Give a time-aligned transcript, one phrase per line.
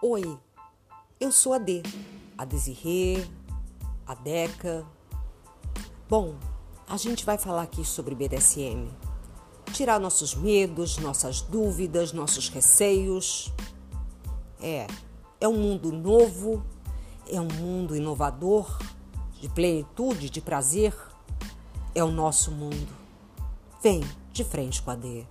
[0.00, 0.38] Oi,
[1.18, 1.82] eu sou a D,
[2.36, 3.26] a Desirê,
[4.06, 4.86] a Deca.
[6.08, 6.36] Bom,
[6.86, 8.88] a gente vai falar aqui sobre BDSM.
[9.72, 13.52] Tirar nossos medos, nossas dúvidas, nossos receios.
[14.60, 14.86] É,
[15.40, 16.64] é um mundo novo,
[17.28, 18.78] é um mundo inovador,
[19.40, 20.94] de plenitude, de prazer.
[21.92, 22.96] É o nosso mundo.
[23.82, 25.26] Vem de frente com a D.